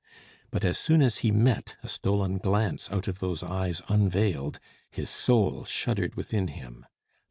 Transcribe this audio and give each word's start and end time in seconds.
But 0.49 0.65
as 0.65 0.79
soon 0.79 1.03
as 1.03 1.19
he 1.19 1.29
met 1.29 1.75
a 1.83 1.87
stolen 1.87 2.39
glance 2.39 2.89
out 2.89 3.07
of 3.07 3.19
those 3.19 3.43
eyes 3.43 3.83
unveiled, 3.87 4.59
his 4.89 5.11
soul 5.11 5.63
shuddered 5.63 6.15
within 6.15 6.47
him. 6.47 6.87